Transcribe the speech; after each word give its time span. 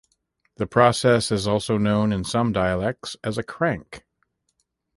This 0.57 0.67
process 0.67 1.31
is 1.31 1.47
also 1.47 1.77
known 1.77 2.11
in 2.11 2.23
some 2.23 2.51
dialects 2.51 3.15
as 3.23 3.37
a 3.37 3.43
crank. 3.43 4.03